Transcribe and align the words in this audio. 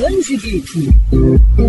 Transe 0.00 0.34
Geek, 0.38 0.88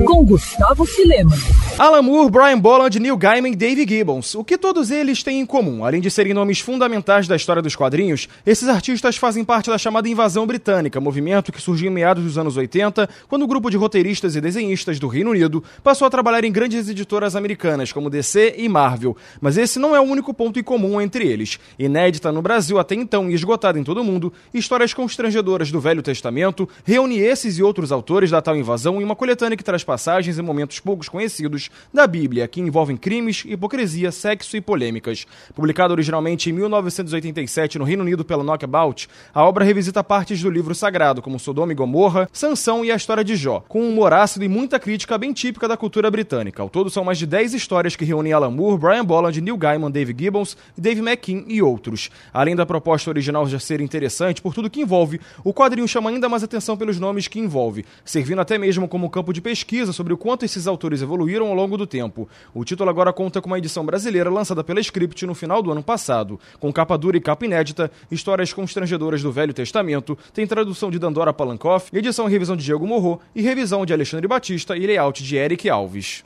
com 0.06 0.23
Gustavo 0.23 0.85
Filema. 0.85 1.35
Alan 1.78 2.02
Moore, 2.02 2.31
Brian 2.31 2.60
Bolland, 2.60 2.98
Neil 2.98 3.18
Gaiman 3.18 3.52
e 3.52 3.56
Dave 3.57 3.85
Gibbons. 3.85 4.36
O 4.36 4.44
que 4.44 4.57
todos 4.57 4.89
eles 4.89 5.21
têm 5.21 5.41
em 5.41 5.46
comum? 5.46 5.84
Além 5.84 6.00
de 6.00 6.09
serem 6.09 6.33
nomes 6.33 6.62
fundamentais 6.62 7.28
da 7.28 7.36
história 7.36 7.62
dos 7.62 7.75
quadrinhos, 7.75 8.29
esses 8.46 8.70
artistas 8.70 9.17
fazem 9.17 9.44
parte 9.44 9.70
da 9.70 9.78
chamada 9.78 10.07
Invasão 10.07 10.47
Britânica, 10.47 11.02
movimento 11.02 11.52
que 11.52 11.62
surgiu 11.62 11.91
em 11.91 11.94
meados 11.94 12.23
dos 12.23 12.38
anos 12.38 12.55
80, 12.55 13.09
quando 13.28 13.41
o 13.41 13.45
um 13.45 13.48
grupo 13.49 13.70
de 13.70 13.75
roteiristas 13.75 14.34
e 14.36 14.39
desenhistas 14.39 14.98
do 14.98 15.09
Reino 15.09 15.32
Unido 15.32 15.61
passou 15.84 16.07
a 16.07 16.09
trabalhar 16.09 16.45
em 16.45 16.52
grandes 16.54 16.88
editoras 16.88 17.36
americanas 17.36 17.91
como 17.91 18.09
DC 18.09 18.55
e 18.57 18.70
Marvel. 18.70 19.18
Mas 19.41 19.57
esse 19.57 19.77
não 19.77 19.93
é 19.93 20.00
o 20.00 20.04
único 20.04 20.34
ponto 20.34 20.57
em 20.57 20.63
comum 20.63 21.02
entre 21.02 21.27
eles. 21.27 21.59
Inédita 21.77 22.32
no 22.32 22.41
Brasil 22.41 22.79
até 22.79 22.95
então 22.95 23.29
e 23.29 23.34
esgotada 23.34 23.77
em 23.77 23.84
todo 23.84 24.00
o 24.00 24.05
mundo, 24.05 24.32
histórias 24.54 24.93
constrangedoras 24.93 25.70
do 25.70 25.82
Velho 25.82 26.02
Testamento 26.02 26.70
reúne 26.86 27.20
esses 27.20 27.57
e 27.57 27.63
outros 27.63 27.91
autores 27.91 28.20
da 28.29 28.41
tal 28.41 28.55
invasão 28.55 29.01
em 29.01 29.03
uma 29.03 29.15
coletânea 29.15 29.57
que 29.57 29.63
traz 29.63 29.84
passagens 29.84 30.38
e 30.38 30.41
momentos 30.41 30.79
poucos 30.79 31.09
conhecidos 31.09 31.70
da 31.93 32.05
Bíblia, 32.05 32.48
que 32.48 32.62
envolvem 32.62 32.98
crimes, 32.98 33.43
hipocrisia, 33.45 34.12
sexo 34.12 34.55
e 34.55 34.62
polêmicas. 34.62 35.25
Publicada 35.55 35.93
originalmente 35.93 36.49
em 36.49 36.53
1987 36.53 37.79
no 37.79 37.85
Reino 37.85 38.03
Unido 38.03 38.26
pela 38.26 38.43
Knockabout, 38.43 39.07
a 39.34 39.43
obra 39.43 39.63
revisita 39.63 40.03
partes 40.03 40.41
do 40.41 40.49
livro 40.49 40.76
sagrado, 40.76 41.21
como 41.21 41.39
Sodoma 41.39 41.71
e 41.71 41.76
Gomorra, 41.76 42.29
Sansão 42.34 42.84
e 42.84 42.91
a 42.91 42.95
história 42.95 43.23
de 43.23 43.35
Jó, 43.35 43.63
com 43.67 43.81
um 43.81 43.89
humor 43.89 44.13
ácido 44.13 44.43
e 44.45 44.49
muita 44.49 44.79
crítica 44.79 45.17
bem 45.17 45.34
típica 45.34 45.67
da 45.67 45.77
cultura 45.77 46.12
britânica. 46.12 46.62
Ao 46.62 46.70
todo, 46.70 46.90
são 46.90 47.03
mais 47.03 47.17
de 47.17 47.26
10 47.26 47.53
histórias 47.53 47.95
que 47.95 48.03
reúnem 48.05 48.34
Alan 48.34 48.51
Moore, 48.51 48.77
Brian 48.77 49.05
Bolland, 49.05 49.40
Neil 49.40 49.57
Gaiman, 49.57 49.90
Dave 49.90 50.15
Gibbons, 50.17 50.57
Dave 50.77 51.01
McKean 51.01 51.43
e 51.48 51.62
outros. 51.62 52.09
Além 52.34 52.55
da 52.55 52.65
proposta 52.65 53.09
original 53.09 53.48
já 53.48 53.59
ser 53.59 53.81
interessante 53.81 54.41
por 54.41 54.53
tudo 54.53 54.70
que 54.70 54.81
envolve, 54.81 55.21
o 55.43 55.53
quadrinho 55.53 55.88
chama 55.88 56.09
ainda 56.09 56.27
mais 56.27 56.43
atenção 56.43 56.76
pelos 56.76 56.99
nomes 56.99 57.27
que 57.27 57.40
envolve, 57.40 57.85
servindo 58.11 58.41
até 58.41 58.57
mesmo 58.57 58.89
como 58.89 59.09
campo 59.09 59.31
de 59.31 59.39
pesquisa 59.39 59.93
sobre 59.93 60.11
o 60.11 60.17
quanto 60.17 60.43
esses 60.43 60.67
autores 60.67 61.01
evoluíram 61.01 61.48
ao 61.48 61.54
longo 61.54 61.77
do 61.77 61.87
tempo. 61.87 62.27
O 62.53 62.65
título 62.65 62.90
agora 62.90 63.13
conta 63.13 63.41
com 63.41 63.48
uma 63.48 63.57
edição 63.57 63.85
brasileira 63.85 64.30
lançada 64.30 64.64
pela 64.66 64.81
Script 64.81 65.26
no 65.26 65.34
final 65.34 65.64
do 65.64 65.72
ano 65.72 65.81
passado. 65.81 66.38
Com 66.59 66.73
capa 66.73 66.98
dura 66.98 67.16
e 67.16 67.22
capa 67.22 67.45
inédita, 67.45 67.90
histórias 68.12 68.52
constrangedoras 68.52 69.23
do 69.23 69.31
Velho 69.31 69.53
Testamento, 69.53 70.18
tem 70.34 70.45
tradução 70.45 70.92
de 70.92 71.00
Dandora 71.00 71.31
Palankoff, 71.31 71.90
edição 71.98 72.28
e 72.28 72.31
revisão 72.31 72.58
de 72.58 72.66
Diego 72.66 72.86
Morro 72.86 73.22
e 73.34 73.42
revisão 73.42 73.86
de 73.86 73.94
Alexandre 73.94 74.28
Batista 74.28 74.75
e 74.75 74.86
layout 74.86 75.23
de 75.23 75.38
Eric 75.38 75.70
Alves. 75.70 76.25